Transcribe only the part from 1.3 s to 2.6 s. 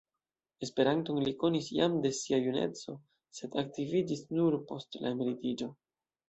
konis jam de sia